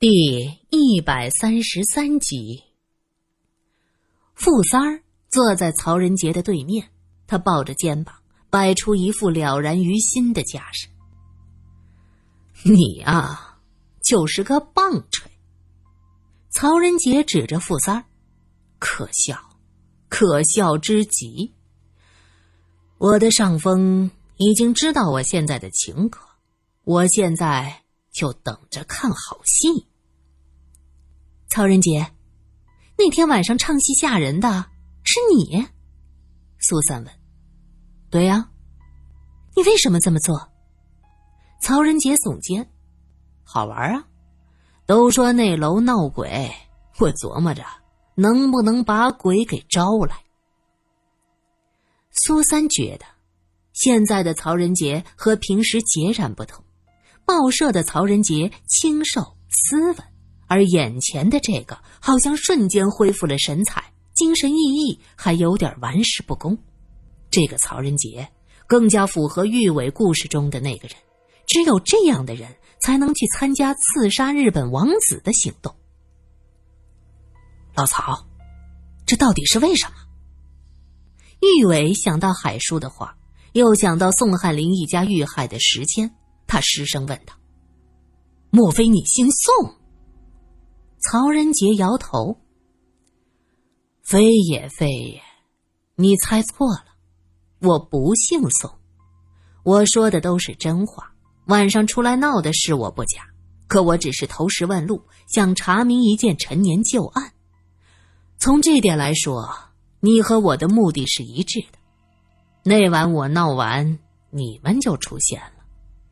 [0.00, 2.64] 第一百三十三集，
[4.32, 6.88] 富三儿坐在曹仁杰的对面，
[7.26, 8.14] 他抱着肩膀，
[8.48, 10.88] 摆出一副了然于心的架势。
[12.62, 13.60] 你啊，
[14.02, 15.30] 就是个棒槌。
[16.48, 18.04] 曹仁杰指着富三儿，
[18.78, 19.38] 可笑，
[20.08, 21.52] 可笑之极。
[22.96, 26.26] 我的上峰已经知道我现在的情况，
[26.84, 29.88] 我现在就等着看好戏。
[31.50, 32.06] 曹仁杰，
[32.96, 34.66] 那天晚上唱戏吓人的
[35.02, 35.66] 是你？
[36.60, 37.12] 苏三问。
[38.08, 38.48] 对呀，
[39.56, 40.48] 你为什么这么做？
[41.60, 42.70] 曹仁杰耸肩，
[43.42, 44.06] 好玩啊！
[44.86, 46.54] 都说那楼闹鬼，
[47.00, 47.64] 我琢磨着
[48.14, 50.16] 能不能把鬼给招来。
[52.12, 53.04] 苏三觉得，
[53.72, 56.64] 现在的曹仁杰和平时截然不同。
[57.24, 60.09] 报社的曹仁杰清瘦斯文。
[60.50, 66.58] 而眼前的这个好像瞬间恢复了神采，精神奕奕，还有点玩世不恭。
[67.30, 68.28] 这个曹仁杰
[68.66, 70.96] 更加符合玉伟故事中的那个人，
[71.46, 75.72] 只有这样的人才能去参加刺杀日本王子的行动。
[77.76, 78.26] 老曹，
[79.06, 79.92] 这到底是为什么？
[81.40, 83.16] 玉伟想到海叔的话，
[83.52, 86.12] 又想到宋汉林一家遇害的时间，
[86.48, 87.34] 他失声问道
[88.50, 89.76] ：“莫非你姓宋？”
[91.02, 92.36] 曹仁杰摇头
[94.04, 95.22] ：“非也非也，
[95.94, 96.84] 你猜错了，
[97.62, 98.70] 我不姓宋。
[99.64, 101.10] 我说的都是真话。
[101.46, 103.22] 晚上出来闹的事我不假，
[103.66, 107.32] 可我只是投石问路，想查明一件陈年旧案。
[108.36, 109.48] 从这点来说，
[110.00, 111.78] 你和我的目的是一致的。
[112.62, 113.98] 那晚我闹完，
[114.28, 115.64] 你们就出现了，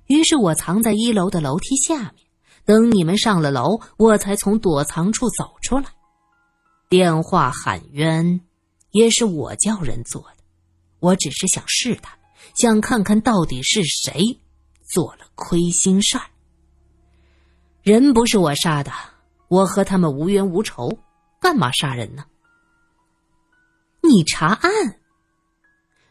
[0.07, 2.25] 于是我藏在一楼的楼梯下面。”
[2.69, 5.87] 等你们上了楼，我才从躲藏处走出来。
[6.91, 8.43] 电话喊冤，
[8.91, 10.45] 也是我叫人做的。
[10.99, 12.19] 我只是想试探，
[12.55, 14.39] 想看看到底是谁
[14.85, 16.25] 做了亏心事儿。
[17.81, 18.93] 人不是我杀的，
[19.49, 20.99] 我和他们无冤无仇，
[21.41, 22.27] 干嘛杀人呢？
[24.03, 24.71] 你查案？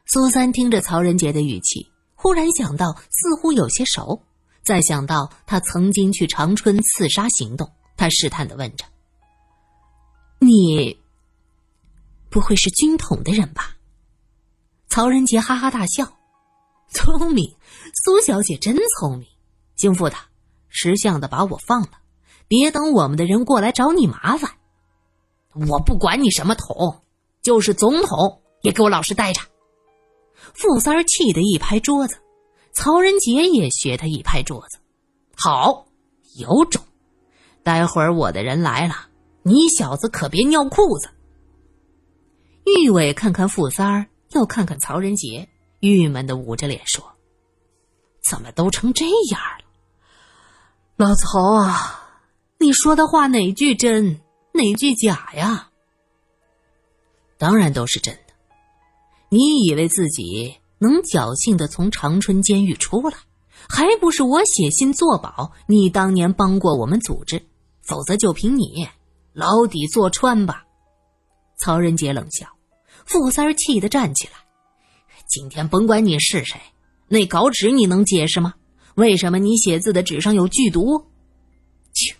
[0.07, 4.23] 苏三听着曹仁杰的语气，忽然想到，似乎有些熟。
[4.67, 8.83] 再想到他曾经去长春刺杀行动，他试探的问着
[10.39, 10.99] ：“你
[12.29, 13.77] 不会是军统的人吧？”
[14.89, 16.17] 曹仁杰哈哈大笑
[16.91, 17.55] ：“聪明，
[18.03, 19.25] 苏小姐真聪明。
[19.77, 20.17] 姓傅的，
[20.67, 21.91] 识相的把我放了，
[22.49, 24.51] 别等我们的人过来找你麻烦。
[25.53, 27.03] 我不管你什么统，
[27.41, 29.39] 就是总统也给我老实待着。”
[30.53, 32.19] 傅三儿气得一拍桌子。
[32.77, 34.77] 曹仁杰也学他一拍桌子，
[35.35, 35.87] 好，
[36.35, 36.79] 有种！
[37.63, 39.07] 待会儿我的人来了，
[39.41, 41.09] 你小子可别尿裤子。
[42.65, 45.49] 玉伟看看傅三儿，又看看曹仁杰，
[45.79, 47.03] 郁闷的捂着脸说
[48.29, 49.65] ：“怎么都成这样了？
[50.97, 52.21] 老曹啊，
[52.59, 54.21] 你说的话哪句真，
[54.53, 55.71] 哪句假呀？”
[57.39, 58.35] 当然都是真的。
[59.29, 60.57] 你以为自己？
[60.79, 63.17] 能侥幸的从长春监狱出来，
[63.67, 65.51] 还不是我写信作保？
[65.67, 67.41] 你当年帮过我们组织，
[67.81, 68.87] 否则就凭你
[69.33, 70.63] 牢底坐穿吧。
[71.59, 72.47] 曹仁杰冷笑，
[73.05, 74.33] 傅三儿气得站起来。
[75.27, 76.59] 今天甭管你是谁，
[77.07, 78.53] 那稿纸你能解释吗？
[78.95, 81.05] 为什么你写字的纸上有剧毒？
[81.93, 82.15] 切！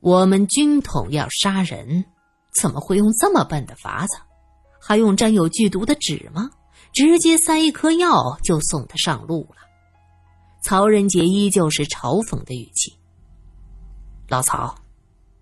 [0.00, 2.04] 我们军统要杀人，
[2.60, 4.16] 怎么会用这么笨的法子？
[4.80, 6.48] 还用沾有剧毒的纸吗？
[6.96, 9.56] 直接塞一颗药就送他上路了。
[10.62, 12.96] 曹仁杰依旧是嘲讽的语气
[14.30, 14.76] ：“老曹，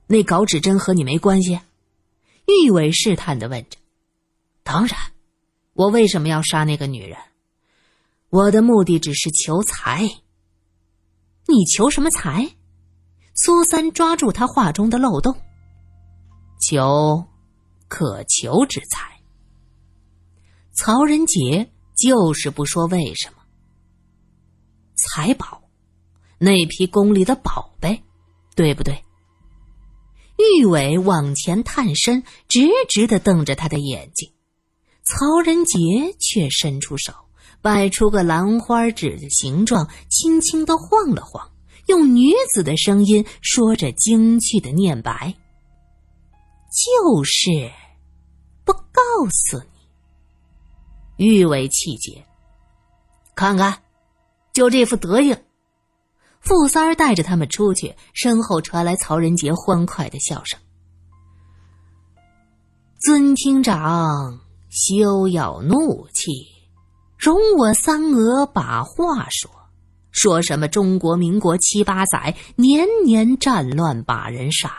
[0.09, 1.61] 那稿纸真和你没关系？”
[2.65, 3.79] 玉伟试探的问着。
[4.65, 4.99] “当然，
[5.75, 7.17] 我为什么要杀那个女人？
[8.31, 10.03] 我的目的只是求财。
[11.47, 12.57] 你求什么财？”
[13.37, 15.37] 苏三抓住他话中的漏洞
[16.61, 17.29] ：“求
[17.87, 19.14] 可求之财。”
[20.75, 23.37] 曹仁杰就是不说为什么。
[24.97, 25.63] 财宝，
[26.39, 28.03] 那批宫里的宝贝，
[28.57, 29.05] 对不对？
[30.37, 34.33] 玉伟往前探身，直直的瞪着他的眼睛。
[35.05, 35.79] 曹仁杰
[36.19, 37.13] 却伸出手，
[37.63, 41.53] 摆出个兰花指的形状，轻轻的晃了晃，
[41.87, 45.35] 用女子的声音说着精气的念白
[46.75, 47.71] ：“就是
[48.65, 49.01] 不告
[49.31, 49.74] 诉你。”
[51.17, 52.25] 欲为气节，
[53.35, 53.79] 看看，
[54.53, 55.37] 就这副德行。
[56.41, 60.61] 傅三儿带着他们出去，身后传来曹仁杰欢快的笑声
[63.01, 66.31] ：“尊厅长，休要怒气，
[67.19, 69.51] 容我三娥把话说。
[70.11, 74.73] 说什么中国民国七八载，年年战乱把人杀，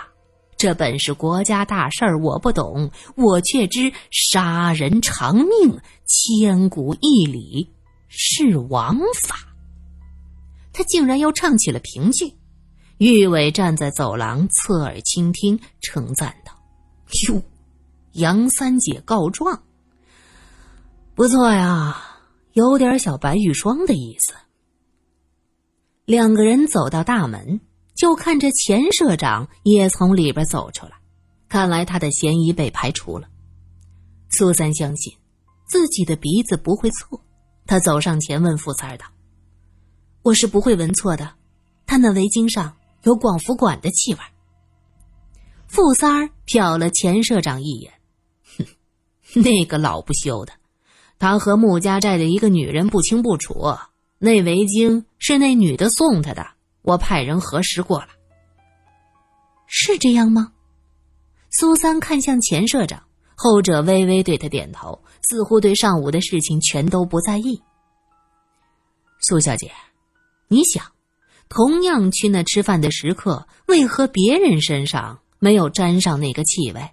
[0.58, 7.74] 这本是国家大事儿，我不懂，我却知杀人偿命，千古一理，
[8.08, 9.36] 是王法。”
[10.72, 12.34] 他竟然又唱起了评剧，
[12.98, 16.54] 玉伟站在走廊侧耳倾听，称赞道
[17.30, 17.42] ：“哟，
[18.14, 19.64] 杨三姐告状，
[21.16, 22.02] 不错呀，
[22.54, 24.34] 有点小白玉霜的意思。”
[26.06, 27.62] 两个人走到大门，
[27.96, 30.92] 就看着钱社长也从里边走出来，
[31.48, 33.28] 看来他的嫌疑被排除了。
[34.30, 35.14] 苏三相信
[35.66, 37.20] 自己的鼻子不会错，
[37.66, 39.06] 他走上前问傅三儿道。
[40.24, 41.34] 我是不会闻错的，
[41.86, 44.20] 他那围巾上有广福馆的气味。
[45.68, 47.94] 傅三儿瞟了钱社长一眼，
[48.58, 50.54] 哼，那个老不休的，
[51.18, 53.76] 他和穆家寨的一个女人不清不楚，
[54.20, 56.46] 那围巾是那女的送他的，
[56.86, 58.08] 我派人核实过了。
[59.68, 60.54] 是这样吗？
[61.52, 63.04] 苏三看向钱社长，
[63.36, 67.62] 后者微微对他点头，似乎对上午的事情全都不在意。
[69.22, 69.72] 苏小姐。
[70.48, 70.86] 你想，
[71.50, 76.92] 同样去那吃饭的食客，为何别人身上没有沾上那个气味？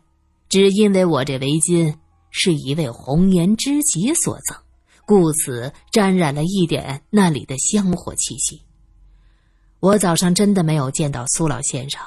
[0.48, 1.94] 只因为我这围巾
[2.30, 4.56] 是一位红颜知己所赠，
[5.04, 8.62] 故此沾染了一点那里的香火气息。
[9.82, 12.00] 我早上真的没有见到苏老先生，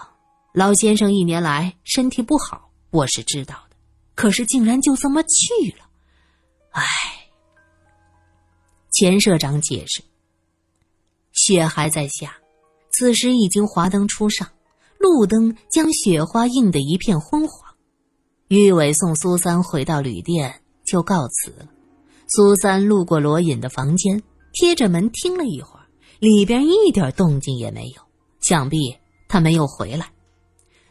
[0.53, 3.75] 老先生一年来身体不好，我是知道的，
[4.15, 5.83] 可是竟然就这么去了，
[6.71, 6.81] 唉。
[8.93, 10.01] 钱社长解释。
[11.33, 12.37] 雪还在下，
[12.91, 14.47] 此时已经华灯初上，
[14.97, 17.75] 路灯将雪花映得一片昏黄。
[18.47, 21.67] 玉伟送苏三回到旅店，就告辞了。
[22.29, 24.23] 苏三路过罗隐的房间，
[24.53, 25.74] 贴着门听了一会儿，
[26.19, 28.01] 里边一点动静也没有，
[28.41, 28.95] 想必
[29.27, 30.07] 他没有回来。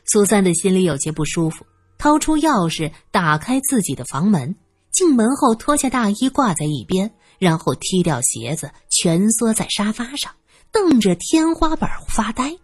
[0.04, 1.64] 苏三的心里有些不舒服，
[1.98, 4.54] 掏出钥匙打开自己的房门，
[4.92, 7.10] 进门后脱下大衣挂在一边。
[7.40, 10.32] 然后踢掉鞋子，蜷缩在沙发上，
[10.70, 12.56] 瞪着天花板发呆。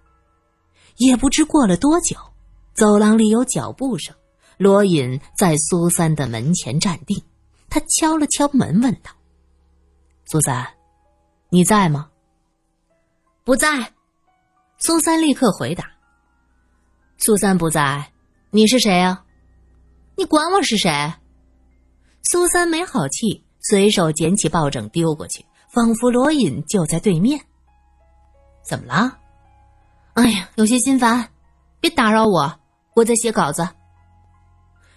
[0.96, 2.16] 也不知过了多久，
[2.72, 4.14] 走廊里有脚步声。
[4.58, 7.20] 罗隐在苏三的门前站定，
[7.68, 9.10] 他敲了敲门，问道
[10.30, 10.64] ：“苏三，
[11.50, 12.08] 你在吗
[13.50, 13.92] ？”“不在。”
[14.78, 15.90] 苏三立刻回答。
[17.18, 18.12] “苏三不在，
[18.50, 19.24] 你是谁呀？
[20.16, 21.12] 你管我是谁？”
[22.22, 23.44] 苏三没好气。
[23.58, 27.40] 随手捡起抱枕丢过去，仿佛罗隐就在对面。
[28.64, 29.18] 怎么了？
[30.14, 31.28] 哎呀，有些心烦，
[31.80, 32.60] 别打扰我，
[32.94, 33.68] 我在写稿子。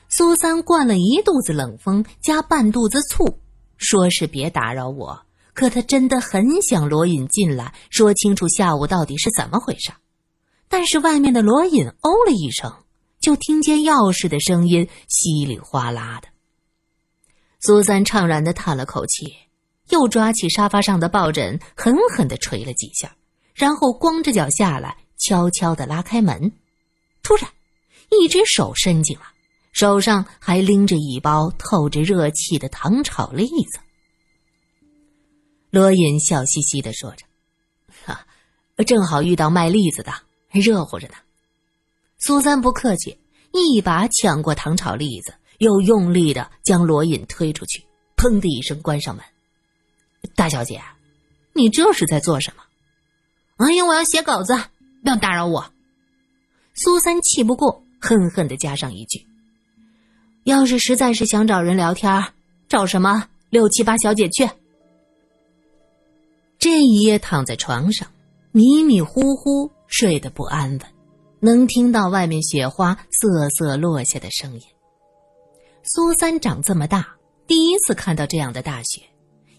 [0.09, 3.39] 苏三灌了一肚子冷风，加半肚子醋，
[3.77, 9.91] 说是别打扰我，可他真的很想罗隐进来，说清楚下午到底是怎么回事。
[10.67, 12.73] 但是外面的罗隐哦了一声，
[13.19, 16.27] 就听见钥匙的声音稀里哗啦的。
[17.59, 19.31] 苏三怅然的叹了口气，
[19.89, 23.15] 又抓起沙发上的抱枕，狠狠的捶了几下，
[23.53, 26.51] 然后光着脚下来，悄悄的拉开门。
[27.21, 27.47] 突然，
[28.09, 29.23] 一只手伸进来，
[29.71, 33.79] 手上还拎着一包透着热气的糖炒栗子。
[35.73, 37.25] 罗隐笑嘻嘻的说着
[38.05, 38.27] ：“哈，
[38.85, 40.13] 正好遇到卖栗子的，
[40.51, 41.15] 热乎着呢。”
[42.21, 43.17] 苏三不客气，
[43.51, 45.33] 一把抢过糖炒栗子。
[45.57, 47.83] 又用力的将罗隐推出去，
[48.15, 49.25] 砰的一声关上门。
[50.35, 50.79] 大小姐，
[51.53, 52.63] 你这是在做什么？
[53.57, 54.53] 哎呀，我要写稿子，
[55.01, 55.73] 不要打扰我。
[56.75, 59.25] 苏三气不过，恨恨的加上一句
[60.45, 62.31] ：“要是实在是想找人聊天，
[62.69, 64.47] 找什么六七八小姐去。”
[66.63, 68.07] 这一夜躺在床上，
[68.53, 70.79] 迷迷糊糊睡得不安稳，
[71.41, 74.61] 能听到外面雪花瑟瑟落下的声音。
[75.83, 77.17] 苏三长这么大，
[77.47, 79.01] 第一次看到这样的大雪，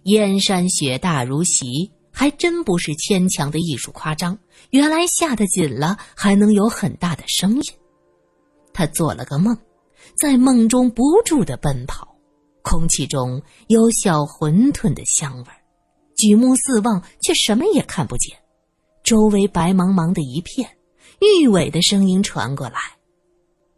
[0.04, 4.38] 燕山雪大如席，还真不是牵强的艺术夸张。
[4.70, 7.62] 原来下得紧了，还能有很大的声音。
[8.72, 9.54] 他做了个梦，
[10.18, 12.16] 在梦中不住的奔跑，
[12.62, 15.60] 空气中有小馄饨的香味儿，
[16.16, 18.36] 举目四望却什么也看不见，
[19.02, 20.68] 周围白茫茫的一片。
[21.20, 22.78] 玉伟的声音传过来：“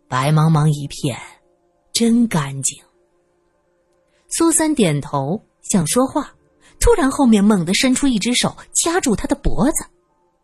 [0.08, 1.18] 白茫茫一片。”
[1.92, 2.76] 真干净。
[4.28, 6.34] 苏三点头想说话，
[6.78, 9.86] 突然后面猛地伸出一只手掐住他的脖子。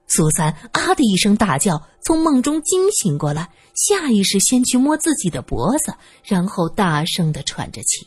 [0.06, 5.94] 苏三啊的一声大叫，从梦中惊醒过来，下意识先去摸自己的脖子，
[6.24, 8.06] 然后大声的喘着气。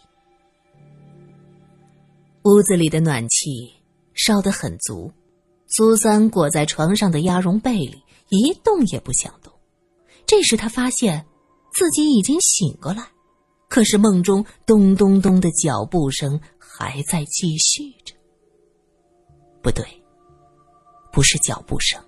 [2.46, 3.74] 屋子里的暖气
[4.14, 5.12] 烧得很足，
[5.66, 9.52] 苏三裹在床上的鸭绒被里一动也不想动。
[10.28, 11.25] 这时他发现
[11.74, 13.04] 自己已经醒过来，
[13.68, 18.14] 可是梦中咚咚咚的脚步声还在继续着。
[19.64, 19.84] 不对。
[21.12, 22.00] 不是脚步声，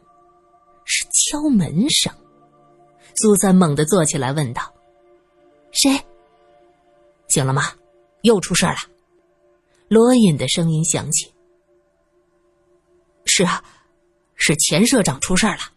[0.84, 2.13] 是敲门声。
[3.15, 4.62] 苏三猛地坐起来，问道
[5.72, 5.98] ：“谁？
[7.29, 7.72] 醒了吗？
[8.22, 8.75] 又出事了？”
[9.88, 11.32] 罗隐的声音响起
[13.25, 13.63] ：“是啊，
[14.36, 15.72] 是钱社长出事了。”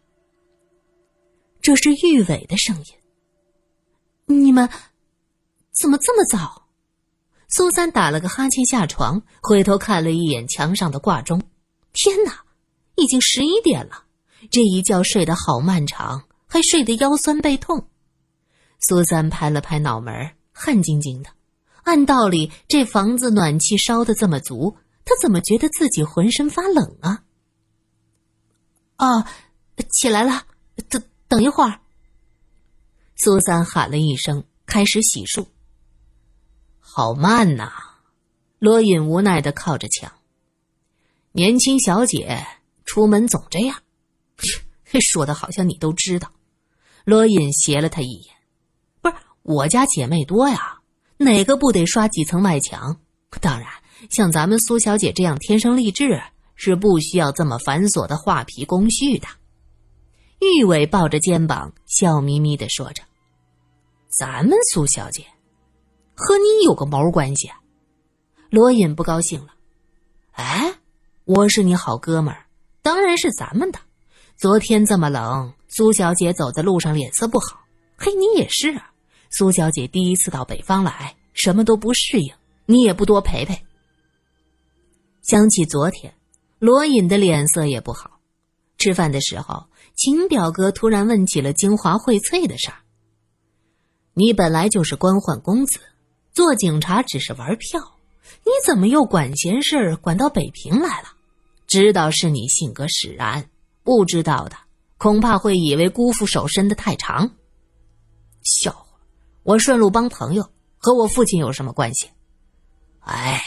[1.62, 2.84] 这是玉伟的声音。
[4.26, 4.68] 你们
[5.72, 6.68] 怎么这么早？
[7.48, 11.42] 苏三打了个哈欠，下床，回头看了一眼墙上的挂钟。
[11.92, 12.44] 天哪！
[12.96, 14.04] 已经十一点了，
[14.50, 17.88] 这一觉睡得好漫长，还睡得腰酸背痛。
[18.80, 20.12] 苏三拍了拍脑门，
[20.52, 21.30] 汗津津的。
[21.84, 27.24] 按道理，这房子暖气烧的这么足，他怎么觉得自己浑身发冷啊？
[28.98, 29.24] 哦，
[29.90, 30.44] 起来了，
[30.88, 31.80] 等等一会儿。
[33.16, 35.46] 苏三喊了一声，开始洗漱。
[36.78, 37.72] 好慢呐！
[38.58, 40.12] 罗隐无奈的靠着墙。
[41.32, 42.46] 年轻小姐。
[42.86, 43.82] 出门总这样，
[45.12, 46.32] 说的好像你都知道。
[47.04, 48.34] 罗隐斜了他一眼，
[49.00, 50.79] 不是我家姐妹多呀，
[51.22, 52.96] 哪个不得刷几层外墙？
[53.42, 53.68] 当然，
[54.08, 56.22] 像咱们苏小姐这样天生丽质，
[56.54, 59.28] 是不需要这么繁琐的画皮工序的。
[60.40, 63.02] 玉伟抱着肩膀，笑眯眯的说着
[64.08, 65.26] ：“咱们苏小姐，
[66.14, 67.50] 和你有个毛关系？”
[68.48, 69.48] 罗隐不高兴了
[70.32, 70.72] ：“哎，
[71.26, 72.46] 我是你好哥们儿。”
[72.80, 73.78] 当然是咱们的。
[74.38, 77.60] 昨天这么冷，苏小姐走在路上脸色不好。
[77.98, 78.89] 嘿，你也是啊。
[79.30, 82.34] 苏小姐第一次到北方来，什么都不适应，
[82.66, 83.62] 你也不多陪陪。
[85.22, 86.14] 想起昨天，
[86.58, 88.18] 罗隐的脸色也不好。
[88.76, 92.78] 吃饭的时候，秦表哥突然问起了京华荟萃的事儿。
[94.14, 95.78] 你本来就是官宦公子，
[96.32, 97.80] 做警察只是玩票，
[98.44, 101.08] 你怎么又管闲事管到北平来了？
[101.66, 103.48] 知道是你性格使然，
[103.84, 104.56] 不知道的
[104.98, 107.30] 恐怕会以为姑父手伸得太长。
[108.42, 108.86] 笑，
[109.42, 112.10] 我顺路帮朋友，和我父亲有什么关系？
[113.00, 113.42] 哎，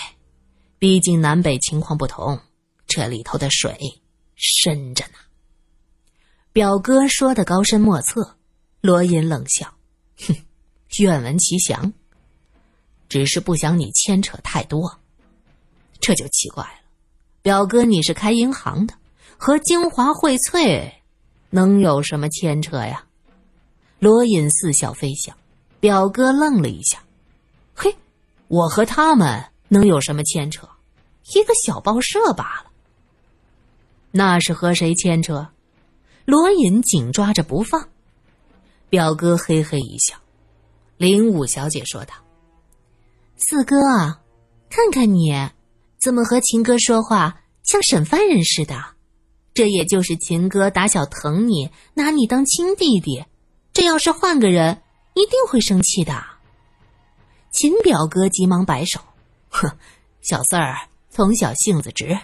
[0.79, 2.39] 毕竟南北情况不同，
[2.88, 3.77] 这里头的水
[4.35, 5.13] 深着呢。
[6.51, 8.35] 表哥说的高深莫测，
[8.81, 9.73] 罗隐冷笑，
[10.27, 10.35] 哼，
[11.00, 11.93] 愿闻其详。
[13.07, 15.00] 只是不想你牵扯太多，
[16.00, 16.79] 这就奇怪了。
[17.43, 18.95] 表哥，你是开银行的，
[19.38, 20.91] 和京华荟萃
[21.51, 23.05] 能有什么牵扯呀？
[24.00, 25.35] 罗隐似笑非笑。
[25.84, 27.04] 表哥愣了一下，
[27.75, 27.94] 嘿，
[28.48, 30.66] 我和他们能有什么牵扯？
[31.36, 32.72] 一个小报社罢了。
[34.10, 35.46] 那是和谁牵扯？
[36.24, 37.90] 罗隐紧抓着不放。
[38.90, 40.16] 表哥嘿嘿一笑。
[40.96, 42.13] 林武小姐说道
[43.36, 44.22] ：“四哥，啊
[44.70, 45.50] 看看你。”
[46.00, 48.82] 怎么和秦哥说话像审犯人似的？
[49.54, 53.25] 这也就是秦哥打小疼你，拿你当亲弟弟。
[53.74, 54.82] 这要是换个人，
[55.15, 56.24] 一定会生气的。
[57.51, 59.00] 秦表哥急忙摆手
[59.50, 59.70] ：“哼，
[60.22, 60.75] 小四儿
[61.10, 62.17] 从小性子直。”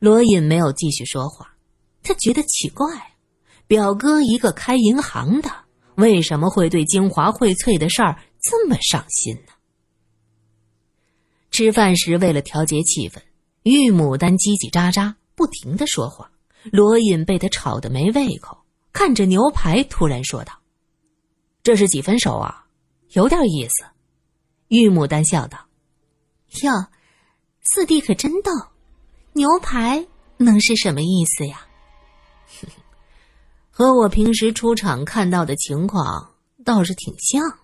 [0.00, 1.54] 罗隐没有继续说话，
[2.02, 3.12] 他觉得奇怪：
[3.68, 5.50] 表哥一个开银行的，
[5.94, 9.52] 为什么会对京华荟萃的事儿这么上心呢？
[11.52, 13.22] 吃饭时，为了调节气氛，
[13.62, 16.32] 玉牡丹叽叽喳喳，不停的说话。
[16.72, 18.58] 罗隐被他吵得没胃口，
[18.92, 20.52] 看着牛排，突然说道
[21.62, 22.66] ：“这是几分熟啊？
[23.12, 23.84] 有点意思。”
[24.68, 25.58] 玉牡丹笑道
[26.62, 26.86] ：“哟，
[27.62, 28.50] 四弟可真逗，
[29.32, 30.06] 牛排
[30.38, 31.66] 能是什么意思呀？”
[33.70, 37.58] 和我平时出场看到的情况倒是挺像。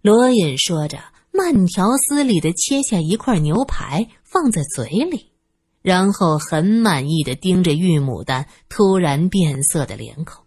[0.00, 0.98] 罗隐说着。
[1.34, 5.32] 慢条斯理的切下一块牛排，放在嘴里，
[5.80, 10.41] 然后很满意的盯着玉牡丹突然变色的脸孔。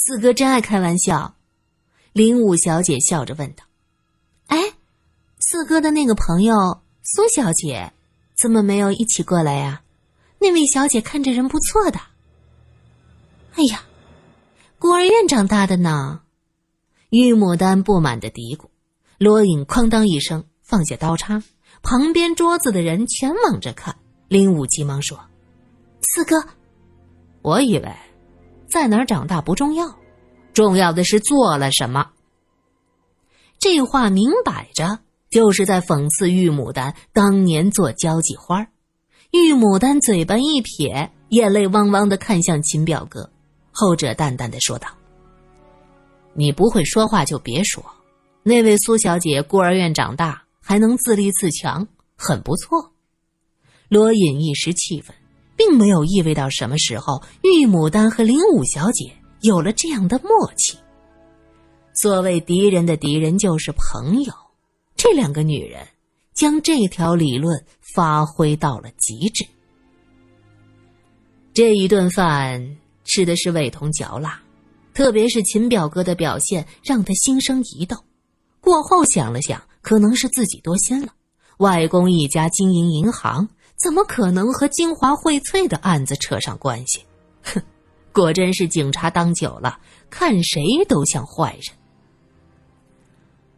[0.00, 1.34] 四哥真爱开玩笑，
[2.12, 3.64] 林武小姐笑着问道
[4.46, 4.56] ：“哎，
[5.40, 6.54] 四哥的那个朋友
[7.02, 7.92] 苏小姐，
[8.40, 9.82] 怎么没有一起过来呀？
[10.38, 11.98] 那位小姐看着人不错的。”
[13.56, 13.82] 哎呀，
[14.78, 16.20] 孤儿院长大的呢，
[17.10, 18.66] 玉牡丹不满的嘀咕。
[19.18, 21.42] 罗隐哐当一声放下刀叉，
[21.82, 23.98] 旁边桌子的人全往这看。
[24.28, 25.18] 林武急忙说
[26.14, 26.46] ：“四哥，
[27.42, 27.92] 我以为
[28.68, 29.98] 在哪儿长大不重要，
[30.52, 32.10] 重要的是做了什么。
[33.58, 38.68] 这话明摆着就是在讽刺玉牡丹当年做交际花。
[39.30, 43.30] 玉牡丹嘴巴一撇，眼泪汪汪的看向秦表哥，
[43.72, 44.88] 后者淡淡的说道
[46.34, 47.84] ：“你不会说话就别说，
[48.42, 52.92] 那位苏小姐孤儿院长大还能自立自强，很不错。”
[53.90, 55.14] 罗隐一时气愤，
[55.58, 59.12] 并没有意味到什么时候玉牡丹和灵武小姐
[59.42, 60.78] 有了这样的默契。
[61.92, 64.32] 所谓敌人的敌人就是朋友，
[64.96, 65.84] 这两个女人
[66.32, 69.44] 将这条理论发挥到了极致。
[71.52, 74.40] 这一顿饭吃的是味同嚼蜡，
[74.94, 77.96] 特别是秦表哥的表现让他心生疑窦。
[78.60, 81.12] 过后想了想，可能是自己多心了。
[81.58, 83.48] 外公一家经营银行，
[83.82, 87.04] 怎么可能和金华荟萃的案子扯上关系？
[87.42, 87.62] 哼，
[88.12, 89.78] 果真是警察当久了，
[90.10, 91.76] 看谁都像坏人。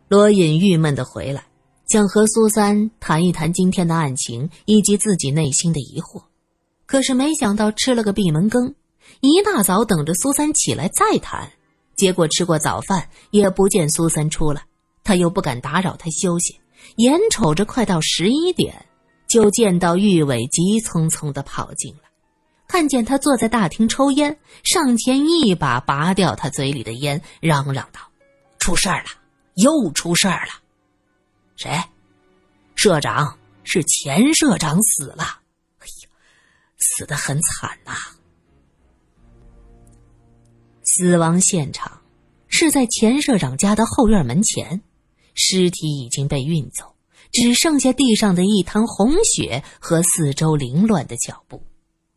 [0.08, 1.44] 罗隐郁闷的回来，
[1.88, 6.22] 想和苏三谈一谈今天的案情以及自己内心的疑惑，
[6.84, 8.74] 可是没想到吃了个闭门羹，
[9.20, 11.50] 一大早等着苏三起来再谈，
[11.96, 14.62] 结果吃过早饭也不见苏三出来，
[15.02, 16.58] 他又不敢打扰他休息，
[16.96, 18.84] 眼瞅着快到十一点，
[19.30, 22.10] 就见到玉伟急匆匆的跑进来，
[22.66, 28.00] 看见他坐在大厅抽烟，上前一把拔掉他嘴里的烟，嚷嚷道
[28.58, 29.10] ：“出事儿了！”
[29.54, 30.52] 又出事儿了，
[31.56, 31.70] 谁？
[32.74, 35.40] 社长是钱社长死了，
[35.78, 36.08] 哎呀，
[36.78, 37.92] 死的很惨呐！
[40.82, 42.00] 死亡现场
[42.48, 44.82] 是在钱社长家的后院门前，
[45.34, 46.94] 尸体已经被运走，
[47.32, 51.62] 只剩下地上的一滩红血和四周凌乱的脚步，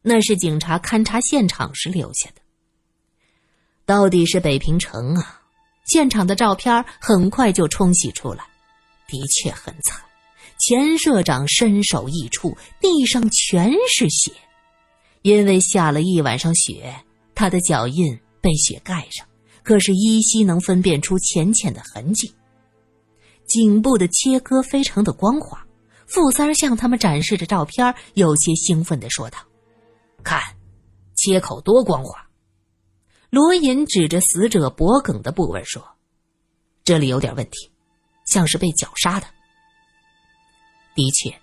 [0.02, 2.42] 那是警察勘察现场时留下的。
[3.86, 5.42] 到底是北平城啊！
[5.86, 8.46] 现场的照片很快就冲洗出来，
[9.08, 10.02] 的确很惨。
[10.58, 14.32] 钱社长身首异处，地上全是血，
[15.22, 16.96] 因为下了一晚上雪，
[17.36, 19.28] 他的脚印被雪盖上，
[19.62, 22.34] 可是依稀能分辨出浅浅的痕迹。
[23.48, 25.66] 颈部的切割非常的光滑。
[26.06, 29.40] 傅三儿向他们展示着照片，有些兴奋的说道
[30.24, 30.42] ：“看，
[31.16, 32.24] 切口多光滑。”
[33.32, 35.84] 罗隐指着死者脖颈的部位说
[36.86, 37.72] ：“这里有点问题，
[38.26, 39.26] 像是被绞杀的。
[40.94, 41.36] 的确，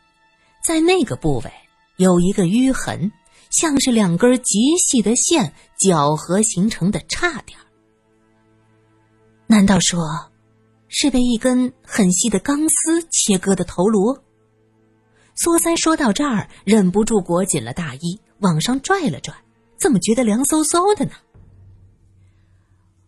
[0.62, 1.52] 在那个部位
[1.96, 3.10] 有一个淤痕，
[3.50, 7.58] 像是两根极细的线绞合形成的差点。
[9.48, 10.29] 难道说，
[10.90, 14.18] 是被一根很细的钢丝切割的头颅？”
[15.34, 19.34] 苏三说到这儿，忍不住裹紧了大衣，往上拽了拽，
[19.78, 21.12] 怎么觉得凉飕飕的呢？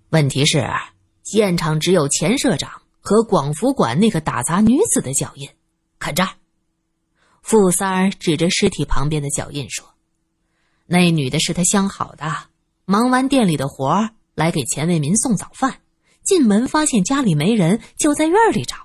[0.08, 0.66] 问题是，
[1.24, 5.48] 现场只有钱社长和广福馆那个打杂女子的脚印。
[5.98, 6.30] 看这儿，
[7.42, 9.86] 傅三儿指着尸体旁边的脚印说
[10.86, 12.24] ：“那女的是他相好的，
[12.86, 15.81] 忙完店里的活儿来给钱为民送早饭，
[16.24, 18.76] 进门发现家里没人，就在院里找，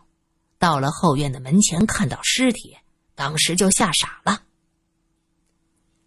[0.59, 2.75] 到了后院的门前看到尸体，
[3.15, 4.43] 当时就吓傻了。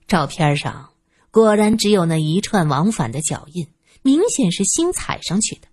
[0.06, 0.90] 照片上
[1.30, 3.68] 果然只有那一串往返的脚印。”
[4.02, 5.68] 明显是新踩上去的，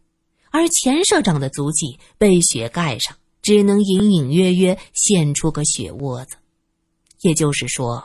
[0.52, 6.36] 而钱社长的足迹被雪盖上，只能隐隐约约现出个血窝子。
[7.22, 8.04] 也就是说，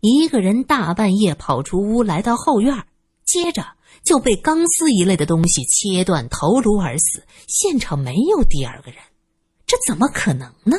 [0.00, 2.84] 一个人大半夜跑出屋来到后院，
[3.24, 3.66] 接着
[4.04, 7.22] 就被钢丝一类的东西切断头颅而死。
[7.46, 9.00] 现场没有第二个人，
[9.66, 10.76] 这怎么可能呢？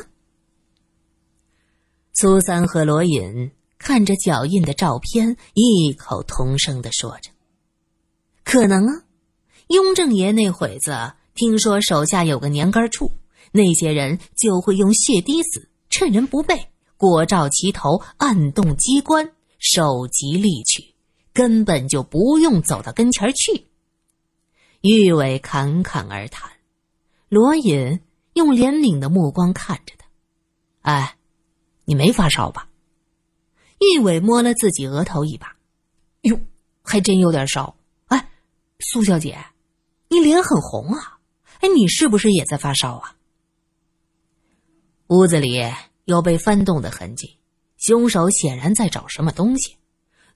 [2.13, 7.32] 苏三和罗隐看着脚印的照片，异口同声的说着。
[8.43, 9.04] 可能啊，
[9.67, 13.12] 雍正爷那会子听说手下有个年干处，
[13.52, 20.92] 那些人就会用血滴子，趁人不备，裹罩其头，按动机关，手疾利取，
[21.33, 23.67] 根本就不用走到跟前去。
[24.81, 26.51] 玉伟侃侃而谈，
[27.29, 28.01] 罗隐
[28.33, 30.05] 用怜悯的目光看着他
[30.83, 31.17] ：“哎，
[31.85, 32.69] 你没发烧吧？”
[33.79, 35.55] 玉伟摸了自己额头一把
[36.21, 36.39] ：“哟，
[36.83, 37.75] 还真有点烧。”
[38.07, 38.29] 哎
[38.79, 39.37] 苏小姐，
[40.09, 41.19] 你脸很红啊！
[41.61, 43.15] 哎，你是不是也在发烧啊？
[45.07, 45.57] 屋子里
[46.05, 47.37] 有被翻动的痕迹，
[47.77, 49.77] 凶手显然在找什么东西。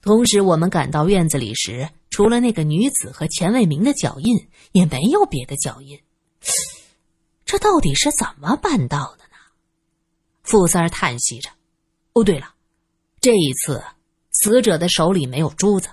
[0.08, 6.00] 同时，我们赶到院子里时，除了那个女子和钱卫明的脚印，也没有别的脚印。
[7.44, 9.36] 这到底是怎么办到的呢？
[10.42, 11.50] 付三儿叹息着
[12.14, 12.54] ：“哦，对了，
[13.20, 13.84] 这一次
[14.32, 15.90] 死者的手里没有珠子，